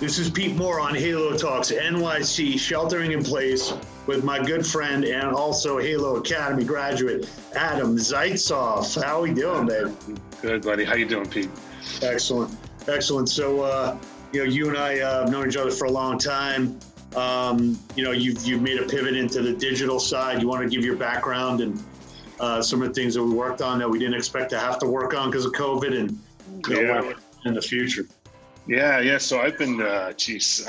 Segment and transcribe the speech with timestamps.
[0.00, 3.72] This is Pete Moore on Halo Talks NYC, sheltering in place
[4.06, 9.02] with my good friend and also Halo Academy graduate Adam Zeitsiff.
[9.02, 9.92] How are we doing, babe?
[10.40, 10.84] Good, buddy.
[10.84, 11.50] How you doing, Pete?
[12.00, 12.56] Excellent,
[12.86, 13.28] excellent.
[13.28, 13.98] So, uh,
[14.32, 16.78] you know, you and I uh, have known each other for a long time.
[17.16, 20.40] Um, you know, you've you've made a pivot into the digital side.
[20.40, 21.82] You want to give your background and
[22.38, 24.78] uh, some of the things that we worked on that we didn't expect to have
[24.78, 26.16] to work on because of COVID, and
[26.68, 27.12] you know, yeah.
[27.46, 28.06] in the future.
[28.68, 29.16] Yeah, yeah.
[29.16, 30.12] So I've been, uh,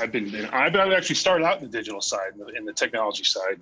[0.00, 3.60] I've been, I've actually started out in the digital side, in the technology side.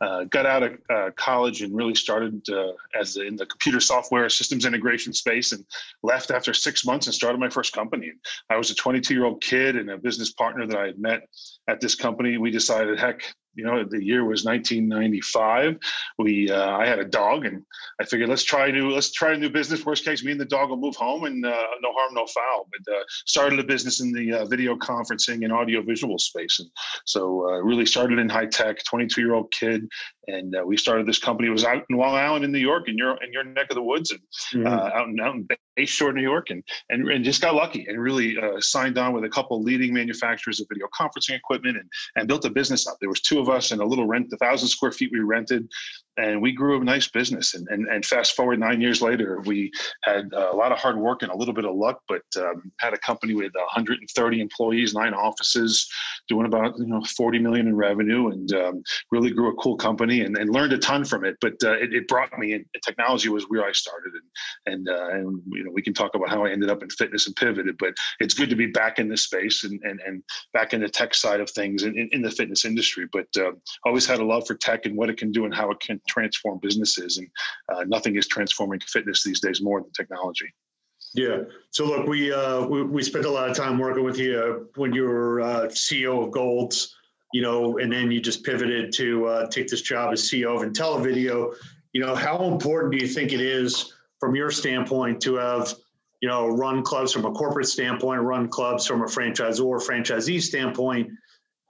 [0.00, 4.28] Uh, got out of uh, college and really started uh, as in the computer software
[4.28, 5.64] systems integration space, and
[6.02, 8.12] left after six months and started my first company.
[8.50, 11.28] I was a 22 year old kid and a business partner that I had met
[11.68, 12.38] at this company.
[12.38, 13.22] We decided, heck,
[13.56, 15.78] you know, the year was 1995.
[16.18, 17.62] We, uh, I had a dog, and
[18.00, 19.84] I figured let's try new, let's try a new business.
[19.84, 22.68] Worst case, me and the dog will move home, and uh, no harm, no foul.
[22.70, 26.70] But uh, started a business in the uh, video conferencing and audio visual space, and
[27.04, 28.84] so uh, really started in high tech.
[28.84, 29.88] 22 year old kid,
[30.28, 31.48] and uh, we started this company.
[31.48, 33.76] It was out in Long Island, in New York, in your in your neck of
[33.76, 34.20] the woods, and
[34.54, 34.66] mm-hmm.
[34.66, 38.00] out in out in Bay Shore, New York, and and, and just got lucky and
[38.00, 42.44] really signed on with a couple leading manufacturers of video conferencing equipment, and and built
[42.44, 42.96] a business up.
[43.00, 45.68] There was two of us in a little rent, the thousand square feet we rented,
[46.18, 47.54] and we grew a nice business.
[47.54, 49.70] And, and, and fast forward nine years later, we
[50.02, 52.94] had a lot of hard work and a little bit of luck, but um, had
[52.94, 55.88] a company with 130 employees, nine offices,
[56.28, 60.22] doing about you know 40 million in revenue, and um, really grew a cool company
[60.22, 61.36] and, and learned a ton from it.
[61.40, 62.64] But uh, it, it, brought me in.
[62.84, 66.30] Technology was where I started, and and uh, and you know we can talk about
[66.30, 67.76] how I ended up in fitness and pivoted.
[67.78, 70.22] But it's good to be back in this space and and, and
[70.52, 73.06] back in the tech side of things in, in, in the fitness industry.
[73.12, 73.52] But uh,
[73.84, 76.00] always had a love for tech and what it can do and how it can
[76.06, 77.18] transform businesses.
[77.18, 77.28] And
[77.72, 80.52] uh, nothing is transforming fitness these days more than technology.
[81.14, 81.42] Yeah.
[81.70, 84.92] So look, we, uh, we, we spent a lot of time working with you when
[84.92, 86.94] you were uh, CEO of Golds,
[87.32, 90.62] you know, and then you just pivoted to uh, take this job as CEO of
[90.62, 91.54] Intelivideo.
[91.92, 95.74] You know, how important do you think it is from your standpoint to have,
[96.20, 101.10] you know, run clubs from a corporate standpoint, run clubs from a franchisor, franchisee standpoint,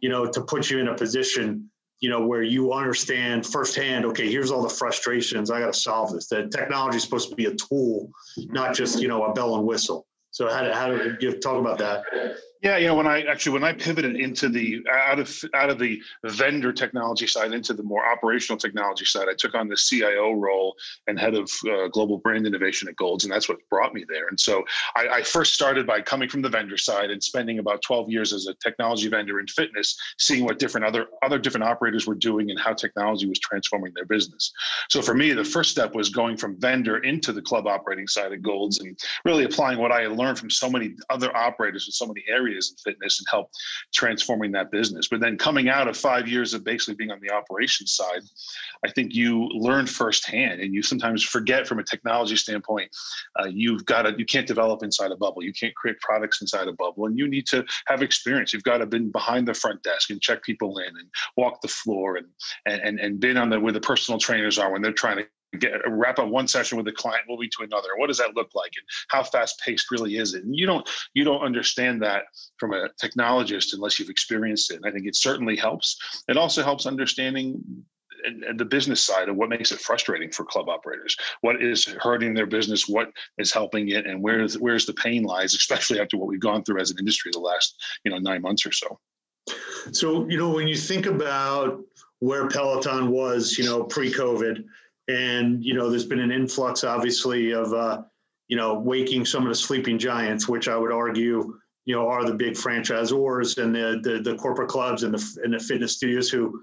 [0.00, 1.70] you know, to put you in a position
[2.00, 5.50] you know, where you understand firsthand, okay, here's all the frustrations.
[5.50, 6.26] I got to solve this.
[6.26, 8.10] The technology is supposed to be a tool,
[8.48, 10.06] not just, you know, a bell and whistle.
[10.30, 12.04] So how do, how do you talk about that?
[12.62, 15.78] Yeah, you know, when I actually when I pivoted into the out of out of
[15.78, 20.32] the vendor technology side into the more operational technology side, I took on the CIO
[20.32, 20.74] role
[21.06, 24.28] and head of uh, global brand innovation at Golds, and that's what brought me there.
[24.28, 24.64] And so
[24.96, 28.32] I, I, first started by coming from the vendor side and spending about 12 years
[28.32, 32.50] as a technology vendor in fitness, seeing what different other other different operators were doing
[32.50, 34.50] and how technology was transforming their business.
[34.88, 38.32] So for me, the first step was going from vendor into the club operating side
[38.32, 41.92] at Golds and really applying what I had learned from so many other operators in
[41.92, 43.50] so many areas areas in fitness and help
[43.94, 45.08] transforming that business.
[45.08, 48.22] But then coming out of five years of basically being on the operations side,
[48.84, 52.90] I think you learn firsthand and you sometimes forget from a technology standpoint,
[53.38, 55.42] uh, you've got to, you can't develop inside a bubble.
[55.42, 58.52] You can't create products inside a bubble and you need to have experience.
[58.52, 61.68] You've got to been behind the front desk and check people in and walk the
[61.68, 62.26] floor and,
[62.66, 65.26] and, and been on the, where the personal trainers are when they're trying to
[65.58, 67.88] get wrap up one session with a client moving to another.
[67.96, 68.72] What does that look like?
[68.76, 70.44] And how fast paced really is it?
[70.44, 72.24] And you don't you don't understand that
[72.58, 74.76] from a technologist unless you've experienced it.
[74.76, 75.96] And i think it certainly helps.
[76.28, 77.62] It also helps understanding
[78.24, 81.16] and, and, the business side of what makes it frustrating for club operators.
[81.42, 82.88] What is hurting their business?
[82.88, 84.06] What is helping it?
[84.06, 87.30] And where's where's the pain lies especially after what we've gone through as an industry
[87.32, 88.98] the last you know nine months or so.
[89.92, 91.80] So you know when you think about
[92.18, 94.64] where peloton was you know pre-covid
[95.08, 98.02] and you know there's been an influx obviously of uh,
[98.48, 102.24] you know waking some of the sleeping giants which i would argue you know are
[102.24, 106.30] the big franchisors and the the, the corporate clubs and the and the fitness studios
[106.30, 106.62] who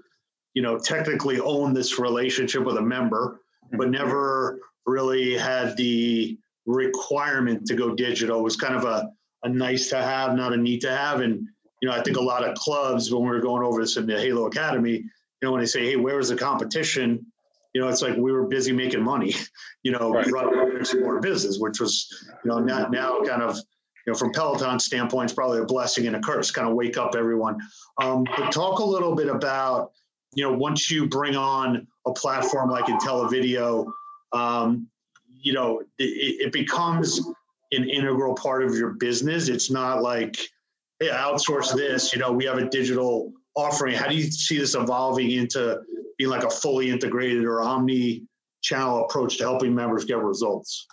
[0.54, 3.40] you know technically own this relationship with a member
[3.72, 8.40] but never really had the requirement to go digital.
[8.40, 9.10] It was kind of a,
[9.42, 11.20] a nice to have not a need to have.
[11.20, 11.48] And
[11.84, 14.06] you know i think a lot of clubs when we were going over this in
[14.06, 15.08] the halo academy you
[15.42, 17.26] know when they say hey where is the competition
[17.74, 19.34] you know, it's like we were busy making money,
[19.82, 20.30] you know, right.
[20.30, 22.08] running more business, which was,
[22.44, 26.06] you know, not now kind of, you know, from Peloton standpoint, it's probably a blessing
[26.06, 27.58] and a curse, kind of wake up everyone.
[28.00, 29.90] Um, but talk a little bit about,
[30.34, 33.90] you know, once you bring on a platform like Intelivideo,
[34.32, 34.88] um,
[35.28, 36.04] you know, it,
[36.46, 37.20] it becomes
[37.72, 39.48] an integral part of your business.
[39.48, 40.36] It's not like,
[41.00, 43.94] hey, outsource this, you know, we have a digital offering.
[43.94, 45.80] How do you see this evolving into
[46.18, 48.22] being like a fully integrated or omni
[48.62, 50.86] channel approach to helping members get results?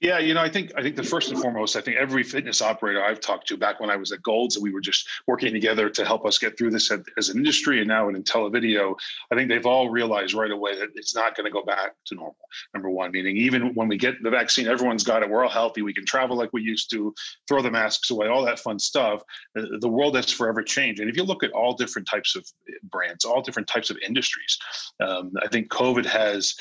[0.00, 2.62] Yeah, you know, I think I think the first and foremost, I think every fitness
[2.62, 5.52] operator I've talked to back when I was at Golds and we were just working
[5.52, 8.94] together to help us get through this as an industry and now Intelivideo,
[9.30, 12.14] I think they've all realized right away that it's not going to go back to
[12.14, 12.36] normal.
[12.72, 15.28] Number one, meaning even when we get the vaccine, everyone's got it.
[15.28, 15.82] We're all healthy.
[15.82, 17.14] We can travel like we used to,
[17.46, 19.22] throw the masks away, all that fun stuff.
[19.54, 21.02] The world has forever changed.
[21.02, 22.46] And if you look at all different types of
[22.84, 24.56] brands, all different types of industries,
[25.00, 26.54] um, I think COVID has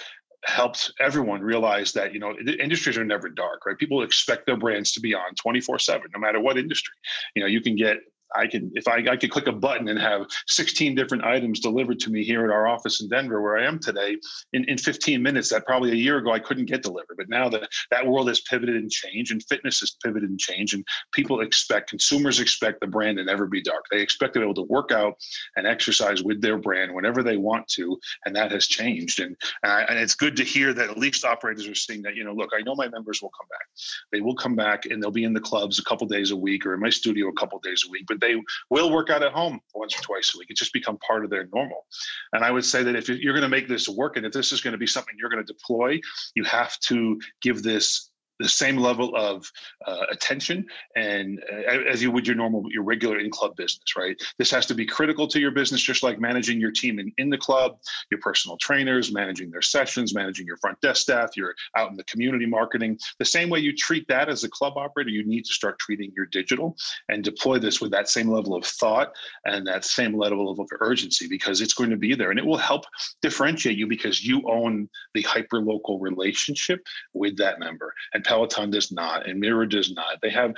[0.45, 3.77] helped everyone realize that you know industries are never dark right?
[3.77, 6.94] People expect their brands to be on 24 7 no matter what industry.
[7.36, 7.97] You know you can get
[8.36, 12.00] I can if I, I could click a button and have 16 different items delivered
[12.02, 14.18] to me here at our office in Denver, where I am today,
[14.54, 17.16] in, in 15 minutes that probably a year ago I couldn't get delivered.
[17.18, 20.74] But now that that world has pivoted and changed, and fitness has pivoted and changed,
[20.74, 23.86] and people expect consumers expect the brand to never be dark.
[23.92, 25.16] They expect to be able to work out
[25.56, 29.20] and exercise with their brand whenever they want to, and that has changed.
[29.20, 32.16] And I, and it's good to hear that at least operators are seeing that.
[32.16, 33.68] You know, look, I know my members will come back.
[34.12, 36.66] They will come back and they'll be in the clubs a couple days a week
[36.66, 38.36] or in my studio a couple days a week, but they
[38.69, 40.48] will work out at home once or twice a week.
[40.50, 41.86] It's just become part of their normal.
[42.33, 44.51] And I would say that if you're going to make this work and if this
[44.51, 46.00] is going to be something you're going to deploy,
[46.36, 48.09] you have to give this
[48.39, 49.51] the same level of
[49.86, 50.65] uh, attention
[50.95, 54.21] and uh, as you would your normal your regular in club business right?
[54.38, 57.30] This has to be critical to your business just like managing your team in, in
[57.30, 57.77] the club
[58.12, 62.03] your personal trainers managing their sessions managing your front desk staff you're out in the
[62.06, 62.97] community marketing.
[63.18, 66.12] The same way you treat that as a club operator you need to start treating
[66.15, 66.75] your digital
[67.09, 69.13] and deploy this with that same level of thought
[69.45, 72.57] and that same level of urgency because it's going to be there and it will
[72.57, 72.86] help
[73.21, 77.94] differentiate you because you own the hyper local relationship with that member.
[78.13, 80.22] And Peloton does not, and Mirror does not.
[80.22, 80.54] They have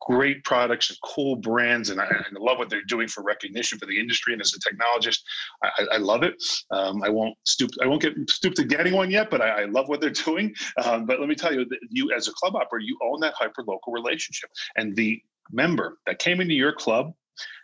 [0.00, 3.86] great products and cool brands, and I, I, love what they're doing for recognition for
[3.86, 4.32] the industry.
[4.32, 5.20] And as a technologist,
[5.62, 6.34] I, I love it.
[6.72, 7.70] Um, I won't stoop.
[7.80, 10.52] I won't get stoop to getting one yet, but I, I love what they're doing.
[10.84, 13.62] Um, but let me tell you, you as a club operator, you own that hyper
[13.68, 15.22] local relationship, and the
[15.52, 17.12] member that came into your club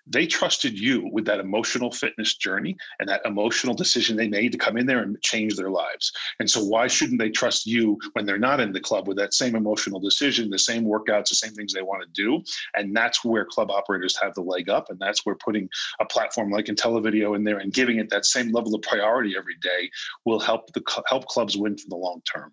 [0.07, 4.59] they trusted you with that emotional fitness journey and that emotional decision they made to
[4.59, 6.11] come in there and change their lives.
[6.41, 9.35] And so, why shouldn't they trust you when they're not in the club with that
[9.35, 12.43] same emotional decision, the same workouts, the same things they want to do?
[12.75, 14.87] And that's where club operators have the leg up.
[14.89, 15.69] And that's where putting
[16.01, 19.57] a platform like Intelivideo in there and giving it that same level of priority every
[19.63, 19.91] day
[20.25, 22.53] will help the help clubs win for the long term.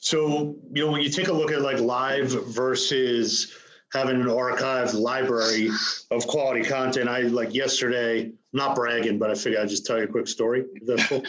[0.00, 3.52] So, you know, when you take a look at like live versus
[3.96, 5.70] having an archived library
[6.10, 7.08] of quality content.
[7.08, 10.64] I like yesterday, not bragging, but I figured I'd just tell you a quick story.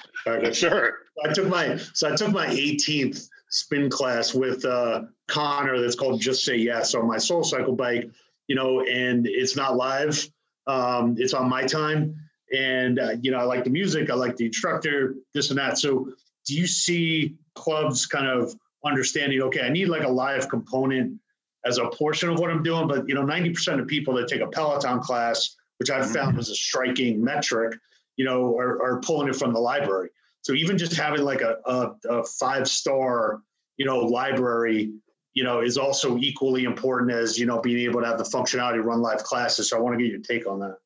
[0.51, 0.99] Sure.
[1.23, 5.79] I took my so I took my 18th spin class with uh, Connor.
[5.79, 8.09] That's called Just Say Yes on my Soul Cycle bike.
[8.47, 10.29] You know, and it's not live.
[10.67, 12.15] Um, it's on my time,
[12.53, 14.09] and uh, you know I like the music.
[14.09, 15.15] I like the instructor.
[15.33, 15.77] This and that.
[15.77, 16.09] So,
[16.45, 18.53] do you see clubs kind of
[18.85, 19.41] understanding?
[19.43, 21.19] Okay, I need like a live component
[21.65, 24.41] as a portion of what I'm doing, but you know, 90% of people that take
[24.41, 26.39] a Peloton class, which I've found mm-hmm.
[26.39, 27.77] is a striking metric,
[28.15, 30.09] you know, are, are pulling it from the library.
[30.41, 33.41] So even just having like a, a, a five star,
[33.77, 34.93] you know, library,
[35.33, 38.75] you know, is also equally important as, you know, being able to have the functionality
[38.75, 39.69] to run live classes.
[39.69, 40.77] So I want to get your take on that.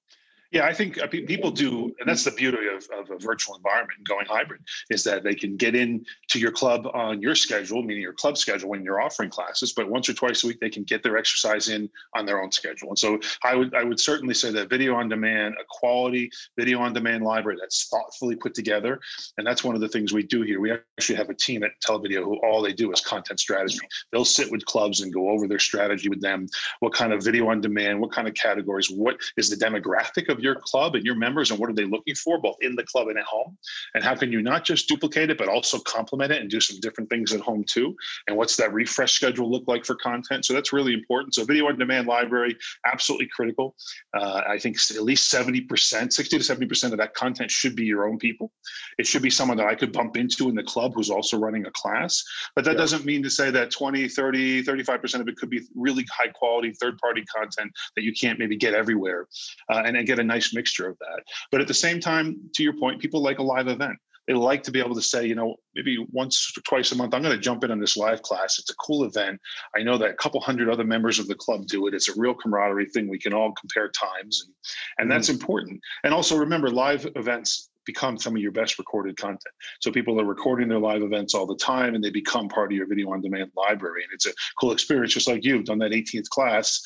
[0.52, 3.98] Yeah, I think uh, people do, and that's the beauty of, of a virtual environment
[3.98, 4.60] and going hybrid
[4.90, 8.38] is that they can get in to your club on your schedule, meaning your club
[8.38, 11.18] schedule when you're offering classes, but once or twice a week they can get their
[11.18, 12.88] exercise in on their own schedule.
[12.88, 16.80] And so I would I would certainly say that video on demand, a quality video
[16.80, 19.02] on demand library that's thoughtfully put together,
[19.38, 20.62] and that's one of the things we do here.
[20.62, 23.80] We actually have a team at Intelivideo who all they do is content strategy.
[24.14, 26.48] They'll sit with clubs and go over their strategy with them.
[26.80, 28.00] What kind of video on demand?
[28.00, 28.90] What kind of categories?
[28.90, 32.16] What is the demographic of your club and your members and what are they looking
[32.16, 33.58] for both in the club and at home
[33.96, 36.80] and how can you not just duplicate it but also complement it and do some
[36.80, 37.96] different things at home too
[38.28, 41.68] and what's that refresh schedule look like for content so that's really important so video
[41.68, 43.76] on demand library absolutely critical
[44.16, 48.08] uh, i think at least 70% 60 to 70% of that content should be your
[48.08, 48.52] own people
[49.00, 51.66] it should be someone that i could bump into in the club who's also running
[51.66, 52.24] a class
[52.56, 52.78] but that yeah.
[52.78, 56.74] doesn't mean to say that 20 30 35% of it could be really high quality
[56.74, 59.28] third party content that you can't maybe get everywhere
[59.70, 61.24] uh, and, and get a nice mixture of that.
[61.52, 63.98] But at the same time, to your point, people like a live event.
[64.32, 67.14] They like to be able to say, you know, maybe once or twice a month,
[67.14, 68.60] I'm going to jump in on this live class.
[68.60, 69.42] It's a cool event.
[69.76, 71.94] I know that a couple hundred other members of the club do it.
[71.94, 73.10] It's a real camaraderie thing.
[73.10, 74.56] We can all compare times, and
[75.00, 75.34] and that's mm.
[75.34, 75.82] important.
[76.06, 79.54] And also remember, live events become some of your best recorded content.
[79.82, 82.78] So people are recording their live events all the time and they become part of
[82.78, 84.04] your video on demand library.
[84.04, 86.80] And it's a cool experience, just like you've done that 18th class.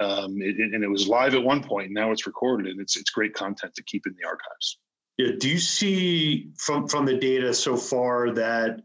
[0.00, 2.96] Um, it, and it was live at one point, and now it's recorded and it's,
[2.96, 4.78] it's great content to keep in the archives.
[5.18, 5.32] Yeah.
[5.38, 8.80] Do you see from, from the data so far that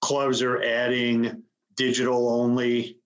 [0.00, 1.42] clubs are adding
[1.76, 2.98] digital only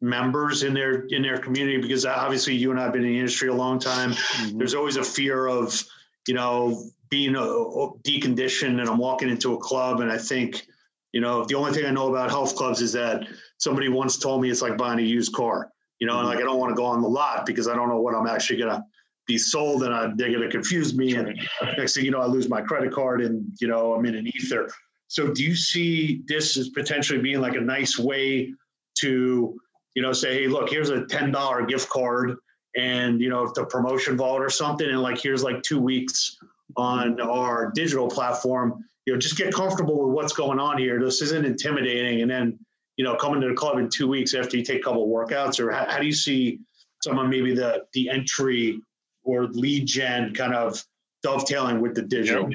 [0.00, 3.48] members in their in their community because obviously you and I've been in the industry
[3.48, 4.12] a long time.
[4.12, 4.58] Mm-hmm.
[4.58, 5.82] There's always a fear of
[6.28, 10.66] you know being a, a deconditioned and I'm walking into a club and I think
[11.12, 13.26] you know the only thing I know about health clubs is that
[13.58, 15.70] somebody once told me it's like buying a used car.
[15.98, 16.20] You know, mm-hmm.
[16.20, 18.14] and like I don't want to go on the lot because I don't know what
[18.14, 18.84] I'm actually gonna
[19.26, 21.40] be sold and I, they're gonna confuse me and
[21.78, 24.26] next thing you know I lose my credit card and you know I'm in an
[24.26, 24.68] ether.
[25.08, 28.52] So do you see this as potentially being like a nice way
[28.98, 29.58] to
[29.94, 32.36] you know, say, hey, look, here's a $10 gift card
[32.76, 36.36] and, you know, if the promotion vault or something, and like, here's like two weeks
[36.76, 41.00] on our digital platform, you know, just get comfortable with what's going on here.
[41.00, 42.22] This isn't intimidating.
[42.22, 42.58] And then,
[42.96, 45.60] you know, coming to the club in two weeks after you take a couple workouts
[45.60, 46.58] or how, how do you see
[47.02, 48.80] some of maybe the, the entry
[49.24, 50.82] or lead gen kind of
[51.22, 52.48] dovetailing with the digital?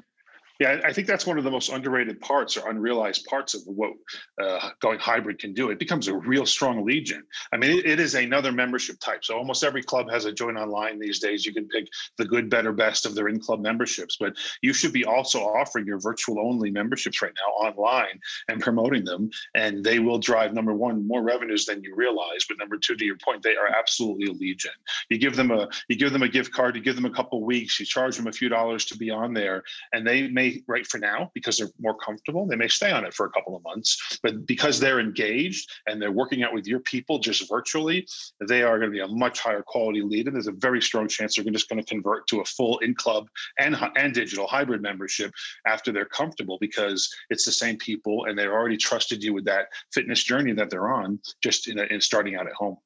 [0.59, 3.93] Yeah, I think that's one of the most underrated parts or unrealized parts of what
[4.41, 5.69] uh, going hybrid can do.
[5.69, 7.23] It becomes a real strong lead gen.
[7.53, 9.23] I mean, it, it is another membership type.
[9.23, 11.45] So almost every club has a join online these days.
[11.45, 11.87] You can pick
[12.17, 15.85] the good, better, best of their in club memberships, but you should be also offering
[15.85, 19.29] your virtual only memberships right now online and promoting them.
[19.55, 22.45] And they will drive number one more revenues than you realize.
[22.49, 24.73] But number two, to your point, they are absolutely a gen.
[25.09, 27.45] You give them a you give them a gift card, you give them a couple
[27.45, 29.63] weeks, you charge them a few dollars to be on there,
[29.93, 32.45] and they may right for now because they're more comfortable.
[32.45, 36.01] They may stay on it for a couple of months, but because they're engaged and
[36.01, 38.07] they're working out with your people just virtually,
[38.47, 40.27] they are going to be a much higher quality lead.
[40.27, 42.95] And there's a very strong chance they're just going to convert to a full in
[42.95, 43.27] club
[43.59, 45.31] and, and digital hybrid membership
[45.67, 49.67] after they're comfortable because it's the same people and they've already trusted you with that
[49.93, 52.77] fitness journey that they're on just in, a, in starting out at home.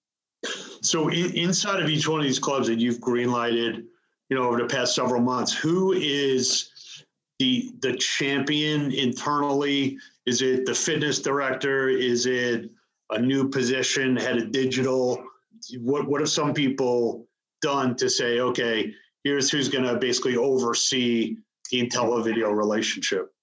[0.82, 3.84] So in, inside of each one of these clubs that you've greenlighted,
[4.30, 6.72] you know, over the past several months, who is
[7.44, 9.98] the the champion internally?
[10.26, 11.90] Is it the fitness director?
[11.90, 12.70] Is it
[13.10, 15.22] a new position, head of digital?
[15.80, 17.28] What what have some people
[17.62, 18.94] done to say, okay,
[19.26, 21.36] here's who's going to basically oversee
[21.70, 23.34] the Intelivideo relationship?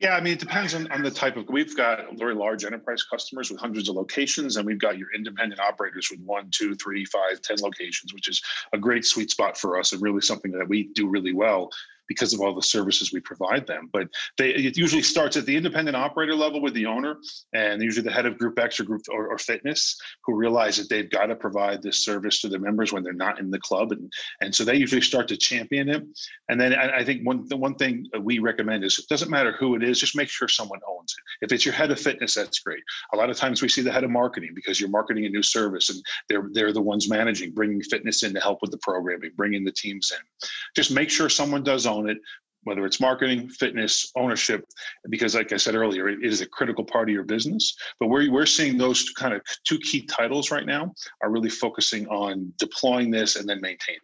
[0.00, 1.48] Yeah, I mean, it depends on, on the type of.
[1.48, 5.60] We've got very large enterprise customers with hundreds of locations, and we've got your independent
[5.60, 8.40] operators with one, two, three, five, ten locations, which is
[8.72, 11.70] a great sweet spot for us and really something that we do really well
[12.08, 13.88] because of all the services we provide them.
[13.92, 17.16] But they, it usually starts at the independent operator level with the owner
[17.52, 20.88] and usually the head of Group X or Group or, or fitness who realize that
[20.88, 23.92] they've got to provide this service to their members when they're not in the club,
[23.92, 26.02] and and so they usually start to champion it.
[26.48, 29.52] And then I, I think one the one thing we recommend is it doesn't matter
[29.52, 31.44] who it is, just make sure someone owns it.
[31.44, 32.82] If it's your head of fitness, that's great.
[33.12, 35.42] A lot of times we see the head of marketing because you're marketing a new
[35.42, 39.30] service and they're they're the ones managing, bringing fitness in to help with the programming,
[39.36, 40.48] bringing the teams in.
[40.74, 42.18] Just make sure someone does own it,
[42.64, 44.64] whether it's marketing, fitness, ownership,
[45.08, 47.74] because like I said earlier, it is a critical part of your business.
[47.98, 52.06] But we're, we're seeing those kind of two key titles right now are really focusing
[52.08, 54.00] on deploying this and then maintaining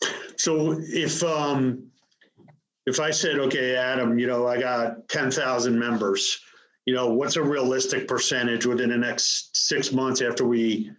[0.00, 0.40] it.
[0.40, 1.90] So if um,
[2.86, 6.40] if I said, okay, Adam, you know, I got 10,000 members,
[6.84, 10.90] you know, what's a realistic percentage within the next six months after we,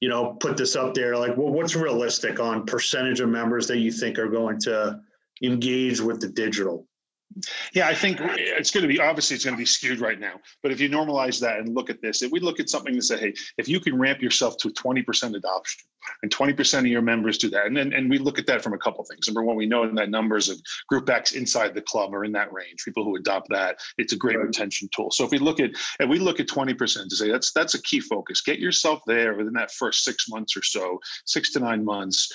[0.00, 1.16] you know, put this up there?
[1.16, 5.00] Like, well, what's realistic on percentage of members that you think are going to
[5.42, 6.86] engage with the digital?
[7.74, 10.40] Yeah, I think it's going to be obviously it's going to be skewed right now.
[10.62, 13.04] But if you normalize that and look at this, if we look at something and
[13.04, 15.88] say, hey, if you can ramp yourself to 20% adoption
[16.22, 18.72] and 20% of your members do that, and then and we look at that from
[18.72, 19.28] a couple of things.
[19.28, 22.52] Number one, we know that numbers of Group X inside the club are in that
[22.52, 22.84] range.
[22.84, 24.46] People who adopt that, it's a great right.
[24.46, 25.10] retention tool.
[25.10, 27.82] So if we look at and we look at 20% to say that's that's a
[27.82, 28.40] key focus.
[28.40, 32.32] Get yourself there within that first six months or so, six to nine months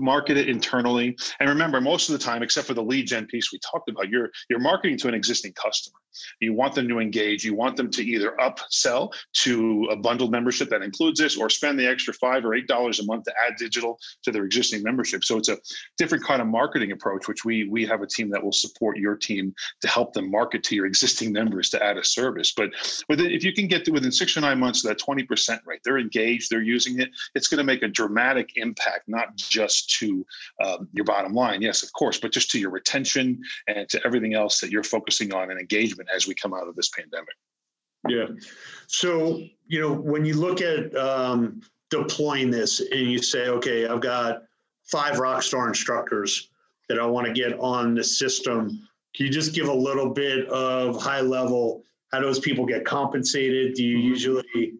[0.00, 1.16] market it internally.
[1.40, 4.08] And remember, most of the time, except for the lead gen piece we talked about,
[4.08, 5.98] you're you're marketing to an existing customer.
[6.40, 7.44] You want them to engage.
[7.44, 11.78] You want them to either upsell to a bundled membership that includes this, or spend
[11.78, 15.24] the extra five or eight dollars a month to add digital to their existing membership.
[15.24, 15.58] So it's a
[15.98, 19.16] different kind of marketing approach, which we we have a team that will support your
[19.16, 22.52] team to help them market to your existing members to add a service.
[22.54, 22.70] But
[23.08, 25.98] within, if you can get to within six or nine months that 20% rate, they're
[25.98, 30.24] engaged, they're using it, it's going to make a dramatic impact, not just to
[30.62, 34.34] um, your bottom line, yes, of course, but just to your retention and to everything
[34.34, 37.34] else that you're focusing on and engagement as we come out of this pandemic.
[38.08, 38.26] Yeah.
[38.86, 44.00] So, you know, when you look at um, deploying this and you say, okay, I've
[44.00, 44.42] got
[44.84, 46.50] five Rockstar instructors
[46.88, 50.48] that I want to get on the system, can you just give a little bit
[50.48, 53.74] of high level how those people get compensated?
[53.74, 54.08] Do you mm-hmm.
[54.08, 54.74] usually,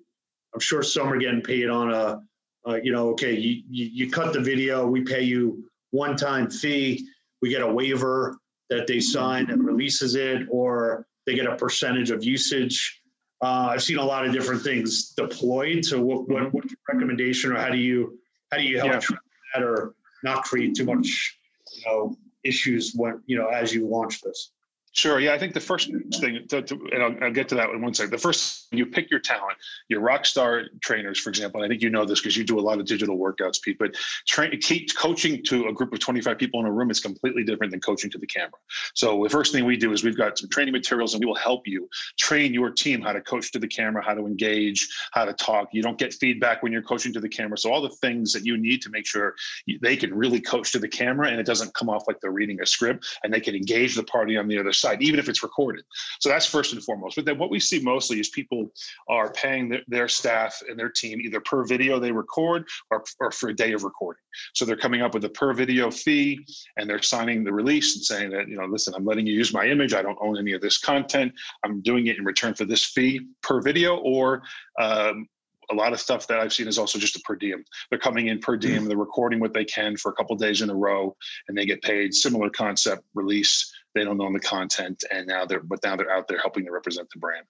[0.55, 2.23] I'm sure some are getting paid on a,
[2.67, 6.51] uh, you know, okay, you, you, you cut the video, we pay you one time
[6.51, 7.07] fee,
[7.41, 8.39] we get a waiver
[8.71, 13.01] that they sign and releases it, or they get a percentage of usage.
[13.43, 15.85] Uh, I've seen a lot of different things deployed.
[15.85, 16.57] So, what, what mm-hmm.
[16.57, 18.19] what's your recommendation, or how do you
[18.51, 19.17] how do you help yeah.
[19.55, 21.39] that, or not create too much,
[21.75, 24.53] you know, issues when you know as you launch this?
[24.95, 25.19] Sure.
[25.21, 27.81] Yeah, I think the first thing, to, to, and I'll, I'll, get to that in
[27.81, 28.11] one second.
[28.11, 29.57] The first, you pick your talent,
[29.89, 31.61] your rock star trainers, for example.
[31.63, 33.79] And I think you know this because you do a lot of digital workouts, Pete.
[33.79, 33.95] But
[34.29, 34.61] train,
[34.95, 38.11] coaching to a group of 25 people in a room is completely different than coaching
[38.11, 38.53] to the camera.
[38.93, 41.37] So the first thing we do is we've got some training materials, and we will
[41.37, 45.25] help you train your team how to coach to the camera, how to engage, how
[45.25, 45.71] to talk.
[45.73, 47.57] You don't get feedback when you're coaching to the camera.
[47.57, 49.37] So all the things that you need to make sure
[49.81, 52.61] they can really coach to the camera, and it doesn't come off like they're reading
[52.61, 55.43] a script, and they can engage the party on the other side, even if it's
[55.43, 55.85] recorded.
[56.21, 57.17] So that's first and foremost.
[57.17, 58.71] But then what we see mostly is people
[59.09, 63.31] are paying their, their staff and their team either per video they record or, or
[63.31, 64.21] for a day of recording.
[64.53, 66.45] So they're coming up with a per video fee
[66.77, 69.55] and they're signing the release and saying that, you know, listen, I'm letting you use
[69.55, 69.95] my image.
[69.95, 71.33] I don't own any of this content.
[71.65, 74.43] I'm doing it in return for this fee per video or
[74.81, 75.29] um,
[75.71, 77.65] a lot of stuff that I've seen is also just a per diem.
[77.89, 80.71] They're coming in per diem, they're recording what they can for a couple days in
[80.71, 81.17] a row,
[81.49, 82.15] and they get paid.
[82.15, 86.29] Similar concept release they don't own the content and now they're but now they're out
[86.29, 87.45] there helping to represent the brand.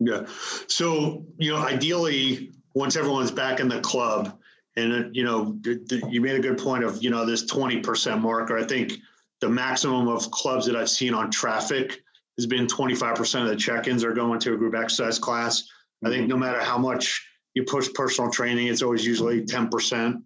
[0.00, 0.26] Yeah.
[0.68, 4.38] So you know ideally once everyone's back in the club
[4.76, 5.58] and you know
[6.08, 8.92] you made a good point of you know this 20% marker i think
[9.40, 12.00] the maximum of clubs that i've seen on traffic
[12.38, 15.64] has been 25% of the check-ins are going to a group exercise class.
[16.04, 20.22] I think no matter how much you push personal training it's always usually 10%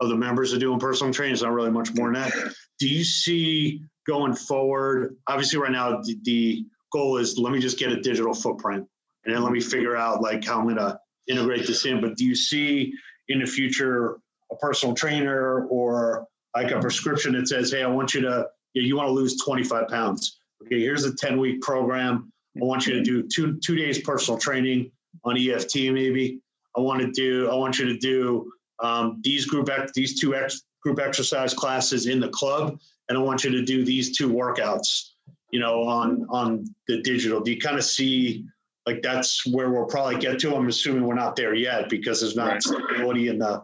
[0.00, 1.32] of the members are doing personal training.
[1.32, 2.32] It's not really much more than that.
[2.78, 5.16] Do you see going forward?
[5.26, 8.86] Obviously, right now the, the goal is let me just get a digital footprint,
[9.24, 12.00] and then let me figure out like how I'm going to integrate this in.
[12.00, 12.92] But do you see
[13.28, 14.18] in the future
[14.50, 18.96] a personal trainer or like a prescription that says, "Hey, I want you to you
[18.96, 20.38] want to lose 25 pounds.
[20.64, 22.32] Okay, here's a 10 week program.
[22.60, 24.90] I want you to do two two days personal training
[25.24, 26.40] on EFT maybe.
[26.76, 30.62] I want to do I want you to do um, these group these two ex,
[30.82, 35.10] group exercise classes in the club and I want you to do these two workouts,
[35.50, 37.40] you know, on on the digital.
[37.40, 38.44] Do you kind of see
[38.86, 40.54] like that's where we'll probably get to?
[40.54, 42.62] I'm assuming we're not there yet because there's not right.
[42.62, 43.62] stability in the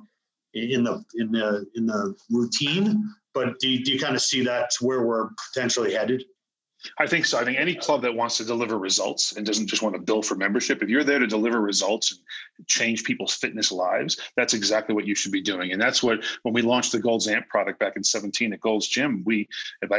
[0.55, 3.13] in the in the in the routine.
[3.33, 6.25] But do you, do you kind of see that's where we're potentially headed?
[6.99, 7.39] I think so.
[7.39, 10.23] I think any club that wants to deliver results and doesn't just want to bill
[10.23, 12.21] for membership, if you're there to deliver results and
[12.67, 15.73] change people's fitness lives, that's exactly what you should be doing.
[15.73, 18.89] And that's what when we launched the Gold's Amp product back in 17 at Gold's
[18.89, 19.49] Gym, we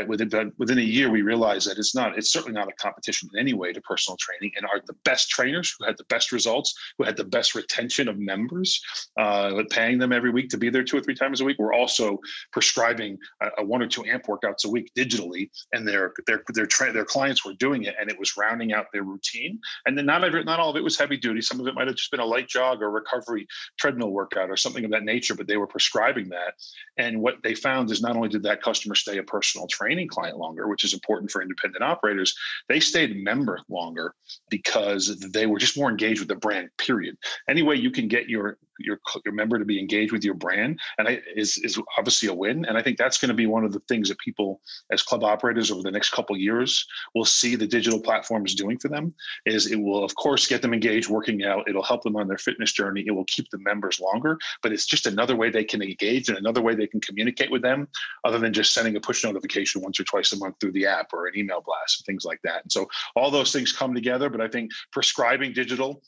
[0.07, 3.39] within within a year we realized that it's not it's certainly not a competition in
[3.39, 4.51] any way to personal training.
[4.55, 8.07] And are the best trainers who had the best results, who had the best retention
[8.07, 8.81] of members,
[9.17, 11.73] uh, paying them every week to be there two or three times a week, we're
[11.73, 12.19] also
[12.51, 16.65] prescribing a, a one or two amp workouts a week digitally, and they're they're they're
[16.65, 19.59] tra- their clients were doing it, and it was rounding out their routine.
[19.85, 21.41] And then not every, not all of it was heavy duty.
[21.41, 23.47] Some of it might have just been a light jog or recovery
[23.79, 25.35] treadmill workout or something of that nature.
[25.35, 26.55] But they were prescribing that,
[26.97, 30.37] and what they found is not only did that customer stay a personal training client
[30.37, 32.35] longer, which is important for independent operators,
[32.67, 34.13] they stayed member longer
[34.49, 36.69] because they were just more engaged with the brand.
[36.77, 37.17] Period.
[37.49, 40.79] Any way you can get your your your member to be engaged with your brand,
[40.97, 42.65] and I, is is obviously a win.
[42.65, 45.23] And I think that's going to be one of the things that people as club
[45.23, 49.13] operators over the next couple years will see the digital platforms doing for them.
[49.45, 51.69] Is it will of course get them engaged working out.
[51.69, 53.03] It'll help them on their fitness journey.
[53.05, 54.37] It will keep the members longer.
[54.61, 57.61] But it's just another way they can engage and another way they can communicate with
[57.61, 57.87] them,
[58.25, 61.13] other than just sending a push notification once or twice a month through the app
[61.13, 62.63] or an email blast and things like that.
[62.63, 64.29] And so all those things come together.
[64.29, 66.01] But I think prescribing digital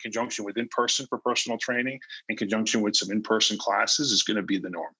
[0.00, 4.36] conjunction with in person for personal training in conjunction with some in-person classes is going
[4.36, 4.92] to be the norm.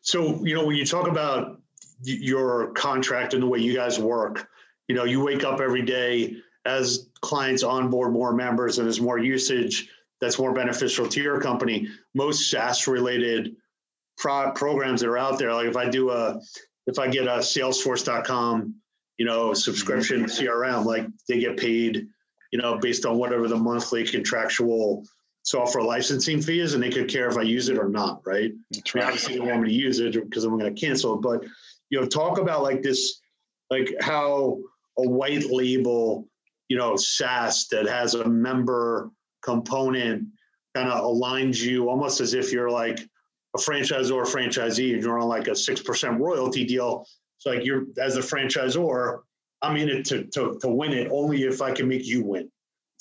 [0.00, 1.60] So, you know, when you talk about
[2.02, 4.48] your contract and the way you guys work,
[4.88, 9.18] you know, you wake up every day as clients onboard more members and there's more
[9.18, 9.88] usage
[10.20, 11.88] that's more beneficial to your company.
[12.14, 13.56] Most SaaS related
[14.18, 16.40] pro- programs that are out there, like if I do a,
[16.86, 18.74] if I get a salesforce.com,
[19.18, 20.46] you know, subscription mm-hmm.
[20.46, 22.08] CRM, like they get paid,
[22.52, 25.04] you know, based on whatever the monthly contractual
[25.42, 28.52] software licensing fee is, and they could care if I use it or not, right?
[28.70, 29.04] That's right.
[29.04, 31.22] Obviously, they want me to use it because I'm going to cancel it.
[31.22, 31.44] But
[31.90, 33.20] you know, talk about like this,
[33.70, 34.58] like how
[34.98, 36.28] a white label,
[36.68, 39.10] you know, SaaS that has a member
[39.42, 40.28] component
[40.74, 43.00] kind of aligns you almost as if you're like
[43.54, 47.06] a franchisor or franchisee and you're on like a six percent royalty deal.
[47.38, 49.20] It's like you're as a franchisor,
[49.62, 52.50] I'm in it to, to to win it only if I can make you win.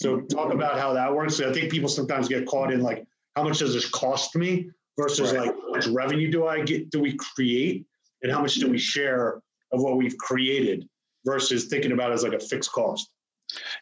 [0.01, 0.27] So mm-hmm.
[0.27, 1.39] talk about how that works.
[1.41, 4.69] I think people sometimes get caught in like, how much does this cost me
[4.99, 5.47] versus right.
[5.47, 7.85] like, how much revenue do I get, do we create?
[8.23, 10.87] And how much do we share of what we've created
[11.25, 13.09] versus thinking about it as like a fixed cost?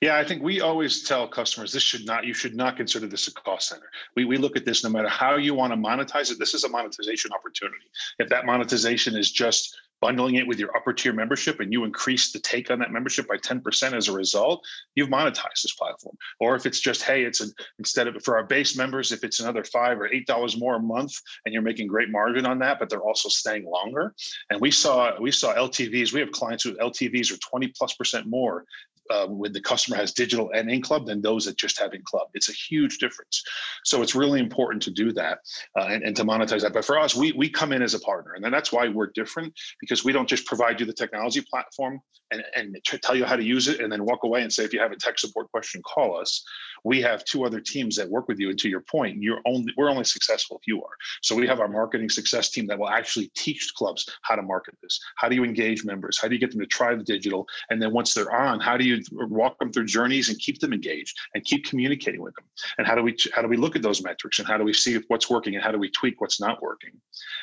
[0.01, 3.27] Yeah, I think we always tell customers this should not, you should not consider this
[3.27, 3.89] a cost center.
[4.15, 6.63] We, we look at this no matter how you want to monetize it, this is
[6.63, 7.85] a monetization opportunity.
[8.17, 12.31] If that monetization is just bundling it with your upper tier membership and you increase
[12.31, 16.15] the take on that membership by 10% as a result, you've monetized this platform.
[16.39, 19.39] Or if it's just, hey, it's an, instead of for our base members, if it's
[19.39, 21.13] another five or eight dollars more a month
[21.45, 24.13] and you're making great margin on that, but they're also staying longer.
[24.49, 28.27] And we saw we saw LTVs, we have clients who LTVs are 20 plus percent
[28.27, 28.65] more
[29.09, 32.01] uh, when the customer has digital and in club than those that just have in
[32.03, 32.27] club.
[32.33, 33.43] It's a huge difference.
[33.83, 35.39] So it's really important to do that
[35.77, 36.73] uh, and, and to monetize that.
[36.73, 38.33] But for us, we, we come in as a partner.
[38.33, 41.99] And then that's why we're different because we don't just provide you the technology platform
[42.31, 44.73] and, and tell you how to use it and then walk away and say, if
[44.73, 46.43] you have a tech support question, call us.
[46.83, 48.49] We have two other teams that work with you.
[48.49, 50.95] And to your point, you're only we're only successful if you are.
[51.21, 54.75] So we have our marketing success team that will actually teach clubs how to market
[54.81, 54.99] this.
[55.17, 56.19] How do you engage members?
[56.19, 57.47] How do you get them to try the digital?
[57.69, 60.73] And then once they're on, how do you walk them through journeys and keep them
[60.73, 62.45] engaged and keep communicating with them
[62.77, 64.73] and how do we how do we look at those metrics and how do we
[64.73, 66.91] see what's working and how do we tweak what's not working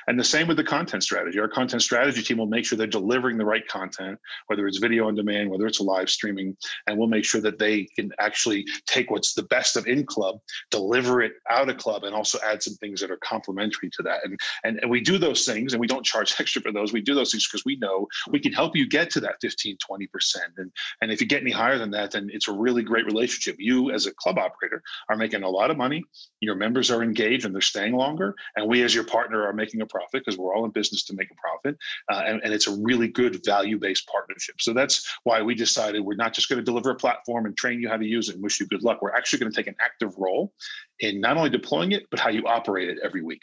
[0.08, 2.86] and the same with the content strategy our content strategy team will make sure they're
[2.86, 7.08] delivering the right content whether it's video on demand whether it's live streaming and we'll
[7.08, 10.38] make sure that they can actually take what's the best of in club
[10.70, 14.20] deliver it out of club and also add some things that are complementary to that
[14.24, 17.00] and and, and we do those things and we don't charge extra for those we
[17.00, 20.36] do those things because we know we can help you get to that 15 20%
[20.56, 23.56] and and if you get any higher than that, then it's a really great relationship.
[23.58, 26.04] You, as a club operator, are making a lot of money.
[26.40, 28.34] Your members are engaged and they're staying longer.
[28.56, 31.14] And we, as your partner, are making a profit because we're all in business to
[31.14, 31.78] make a profit.
[32.10, 34.56] Uh, and, and it's a really good value based partnership.
[34.60, 37.80] So that's why we decided we're not just going to deliver a platform and train
[37.80, 39.02] you how to use it and wish you good luck.
[39.02, 40.52] We're actually going to take an active role
[41.00, 43.42] in not only deploying it, but how you operate it every week.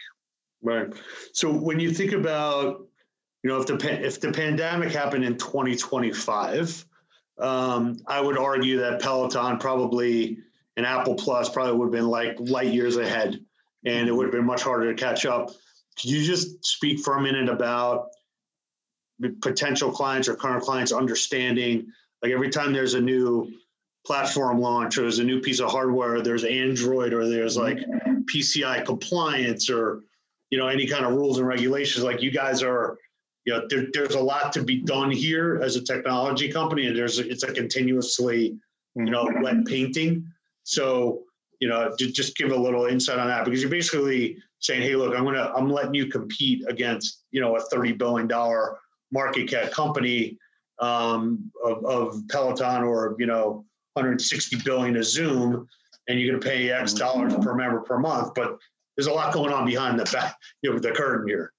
[0.61, 0.93] Right.
[1.33, 2.87] So when you think about
[3.43, 6.85] you know if the if the pandemic happened in 2025
[7.39, 10.37] um, I would argue that Peloton probably
[10.77, 13.39] and Apple Plus probably would have been like light years ahead,
[13.85, 15.49] and it would have been much harder to catch up.
[15.99, 18.09] Could you just speak for a minute about
[19.41, 21.87] potential clients or current clients understanding,
[22.21, 23.51] like every time there's a new
[24.05, 27.79] platform launch or there's a new piece of hardware, there's Android or there's like
[28.33, 30.03] PCI compliance or
[30.49, 32.03] you know any kind of rules and regulations.
[32.03, 32.97] Like you guys are
[33.45, 36.95] you know, there, there's a lot to be done here as a technology company, and
[36.95, 38.57] there's it's a continuously,
[38.95, 40.25] you know, wet painting.
[40.63, 41.23] So,
[41.59, 44.95] you know, to just give a little insight on that because you're basically saying, hey,
[44.95, 48.79] look, I'm gonna I'm letting you compete against you know a thirty billion dollar
[49.11, 50.37] market cap company
[50.79, 55.67] um, of, of Peloton or you know 160 billion of Zoom,
[56.07, 57.43] and you're gonna pay X dollars mm-hmm.
[57.43, 58.57] per member per month, but
[58.95, 61.52] there's a lot going on behind the back, you know, the curtain here.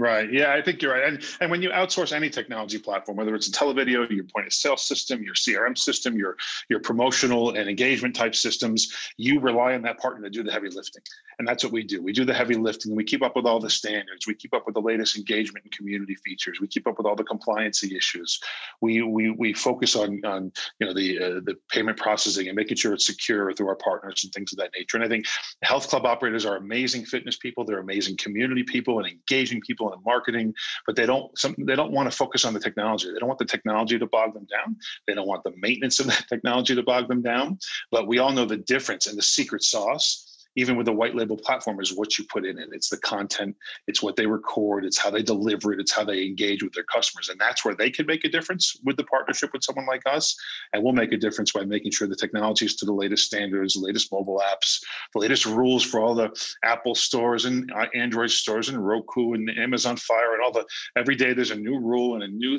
[0.00, 0.32] Right.
[0.32, 1.04] Yeah, I think you're right.
[1.04, 4.52] And, and when you outsource any technology platform, whether it's a Intelivideo, your point of
[4.54, 6.38] sale system, your CRM system, your
[6.70, 10.70] your promotional and engagement type systems, you rely on that partner to do the heavy
[10.70, 11.02] lifting.
[11.38, 12.02] And that's what we do.
[12.02, 12.94] We do the heavy lifting.
[12.94, 14.26] We keep up with all the standards.
[14.26, 16.60] We keep up with the latest engagement and community features.
[16.60, 18.40] We keep up with all the compliancy issues.
[18.80, 22.78] We we we focus on on you know the uh, the payment processing and making
[22.78, 24.96] sure it's secure through our partners and things of that nature.
[24.96, 25.26] And I think
[25.62, 27.66] health club operators are amazing fitness people.
[27.66, 30.54] They're amazing community people and engaging people in marketing,
[30.86, 33.10] but they don't some, they don't want to focus on the technology.
[33.12, 34.76] They don't want the technology to bog them down.
[35.06, 37.58] They don't want the maintenance of that technology to bog them down.
[37.90, 41.36] But we all know the difference and the secret sauce even with a white label
[41.36, 42.70] platform is what you put in it.
[42.72, 46.24] It's the content it's what they record it's how they deliver it it's how they
[46.24, 47.28] engage with their customers.
[47.28, 50.36] And that's where they can make a difference with the partnership with someone like us.
[50.72, 53.74] And we'll make a difference by making sure the technology is to the latest standards
[53.74, 54.80] the latest mobile apps
[55.12, 56.30] the latest rules for all the
[56.64, 60.64] apple stores and uh, android stores and roku and amazon fire and all the
[60.96, 62.58] every day there's a new rule and a new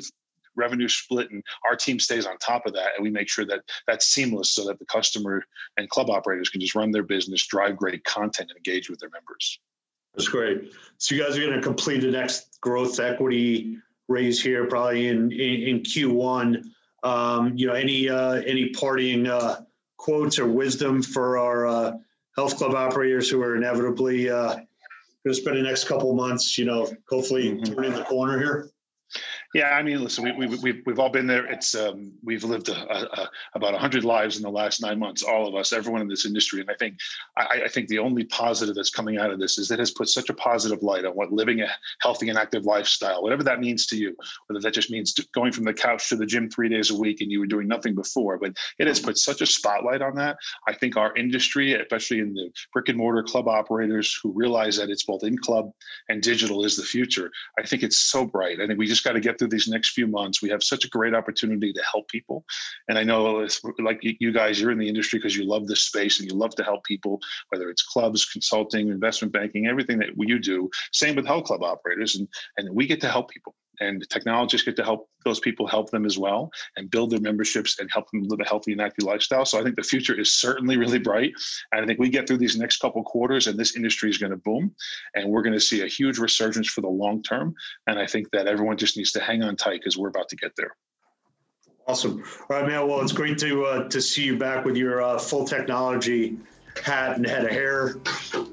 [0.56, 3.60] revenue split and our team stays on top of that and we make sure that
[3.86, 5.42] that's seamless so that the customer
[5.76, 9.10] and club operators can just run their business drive great content and engage with their
[9.10, 9.58] members.
[10.14, 10.72] That's great.
[10.98, 15.32] So you guys are going to complete the next growth equity raise here probably in
[15.32, 16.64] in, in q1
[17.02, 19.62] um, you know any uh, any parting uh,
[19.96, 21.92] quotes or wisdom for our uh,
[22.36, 24.66] health club operators who are inevitably uh, going
[25.24, 27.74] to spend the next couple months you know hopefully mm-hmm.
[27.74, 28.70] turning the corner here
[29.54, 31.44] yeah, I mean, listen, we, we, we've, we've all been there.
[31.44, 35.46] It's um, we've lived a, a, about hundred lives in the last nine months, all
[35.46, 36.62] of us, everyone in this industry.
[36.62, 36.96] And I think
[37.36, 39.90] I, I, think the only positive that's coming out of this is that it has
[39.90, 41.68] put such a positive light on what living a
[42.00, 45.64] healthy and active lifestyle, whatever that means to you, whether that just means going from
[45.64, 48.38] the couch to the gym three days a week and you were doing nothing before,
[48.38, 50.38] but it has put such a spotlight on that.
[50.66, 54.88] I think our industry, especially in the brick and mortar club operators who realize that
[54.88, 55.72] it's both in club
[56.08, 57.30] and digital is the future.
[57.58, 58.58] I think it's so bright.
[58.58, 60.84] I think we just got to get through these next few months, we have such
[60.84, 62.44] a great opportunity to help people.
[62.88, 63.44] And I know,
[63.80, 66.54] like you guys, you're in the industry because you love this space and you love
[66.54, 70.70] to help people, whether it's clubs, consulting, investment banking, everything that you do.
[70.92, 74.76] Same with health club operators, and and we get to help people and technologists get
[74.76, 78.22] to help those people help them as well and build their memberships and help them
[78.24, 79.44] live a healthy and active lifestyle.
[79.44, 81.32] So i think the future is certainly really bright.
[81.72, 84.32] And i think we get through these next couple quarters and this industry is going
[84.32, 84.74] to boom
[85.14, 87.54] and we're going to see a huge resurgence for the long term.
[87.86, 90.36] And i think that everyone just needs to hang on tight because we're about to
[90.36, 90.74] get there.
[91.86, 92.22] Awesome.
[92.50, 95.18] All right man well it's great to uh, to see you back with your uh,
[95.18, 96.36] full technology
[96.82, 97.96] hat and head of hair.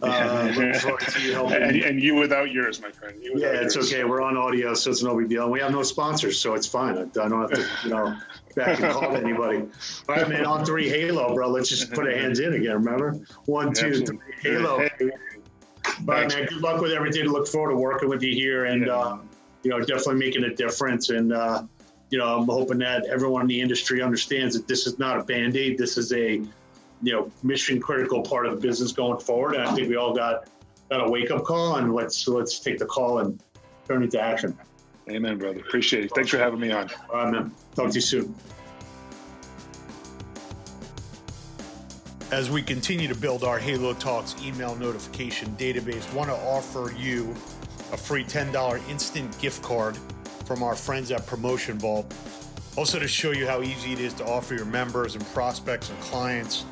[0.02, 3.18] Uh, and, and, you without yours, my friend.
[3.22, 3.92] yeah, it's yours.
[3.92, 4.04] okay.
[4.04, 5.44] We're on audio, so it's no big deal.
[5.44, 6.98] And we have no sponsors, so it's fine.
[6.98, 8.18] I, don't have to, you know,
[8.56, 9.60] back and call anybody.
[10.08, 10.46] All right, man.
[10.46, 11.50] On three, Halo, bro.
[11.50, 12.74] Let's just put our hands in again.
[12.74, 13.20] Remember?
[13.46, 14.18] One, two, Absolutely.
[14.42, 14.80] three, Halo.
[14.80, 15.12] Hey.
[15.86, 16.46] All right, man.
[16.46, 17.26] Good luck with everything.
[17.26, 18.98] Look forward to working with you here, and yeah.
[18.98, 19.20] uh,
[19.64, 21.10] you know, definitely making a difference.
[21.10, 21.64] And uh,
[22.10, 25.24] you know, I'm hoping that everyone in the industry understands that this is not a
[25.24, 25.78] band aid.
[25.78, 26.42] This is a
[27.02, 29.56] you know mission critical part of the business going forward.
[29.56, 30.48] And I think we all got
[30.90, 33.42] got a wake up call, and let's let's take the call and
[33.88, 34.58] turn it to action.
[35.10, 35.60] Amen, brother.
[35.60, 36.12] Appreciate it.
[36.14, 36.90] Thanks for having me on.
[37.10, 37.52] All right, man.
[37.76, 38.36] Talk to you soon.
[42.32, 47.32] As we continue to build our Halo Talks email notification database, want to offer you
[47.92, 49.98] a free $10 instant gift card
[50.46, 52.14] from our friends at Promotion Vault.
[52.78, 56.00] Also, to show you how easy it is to offer your members and prospects and
[56.02, 56.66] clients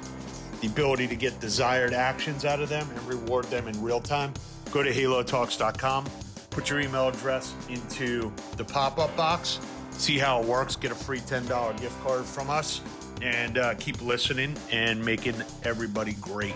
[0.62, 4.34] the ability to get desired actions out of them and reward them in real time,
[4.72, 6.06] go to halotalks.com,
[6.50, 9.60] put your email address into the pop up box,
[9.92, 12.82] see how it works, get a free $10 gift card from us,
[13.22, 16.54] and uh, keep listening and making everybody great.